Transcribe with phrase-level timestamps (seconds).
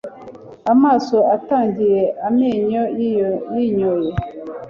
[0.73, 2.83] amaso atangiye, amenyo
[3.59, 4.11] yinyoye